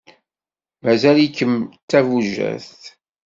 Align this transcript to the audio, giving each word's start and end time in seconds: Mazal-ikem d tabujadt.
Mazal-ikem 0.83 1.53
d 1.65 1.71
tabujadt. 1.89 2.81